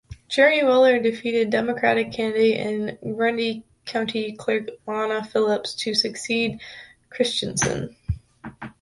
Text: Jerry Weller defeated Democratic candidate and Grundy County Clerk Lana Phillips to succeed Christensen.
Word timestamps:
Jerry 0.27 0.63
Weller 0.63 0.97
defeated 0.99 1.51
Democratic 1.51 2.11
candidate 2.11 2.57
and 2.99 3.15
Grundy 3.15 3.67
County 3.85 4.31
Clerk 4.35 4.69
Lana 4.87 5.23
Phillips 5.23 5.75
to 5.75 5.93
succeed 5.93 6.59
Christensen. 7.11 7.95